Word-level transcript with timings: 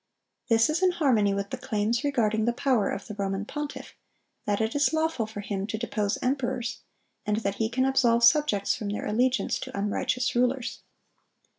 (1021) 0.47 0.57
This 0.57 0.75
is 0.75 0.83
in 0.83 0.97
harmony 0.97 1.31
with 1.31 1.51
the 1.51 1.59
claims 1.67 2.03
regarding 2.03 2.45
the 2.45 2.53
power 2.53 2.89
of 2.89 3.05
the 3.05 3.13
Roman 3.13 3.45
pontiff, 3.45 3.93
that 4.47 4.59
"it 4.59 4.73
is 4.73 4.93
lawful 4.93 5.27
for 5.27 5.41
him 5.41 5.67
to 5.67 5.77
depose 5.77 6.17
emperors," 6.23 6.79
and 7.23 7.37
that 7.41 7.57
"he 7.57 7.69
can 7.69 7.85
absolve 7.85 8.23
subjects 8.23 8.73
from 8.75 8.89
their 8.89 9.05
allegiance 9.05 9.59
to 9.59 9.77
unrighteous 9.77 10.33
rulers." 10.33 10.79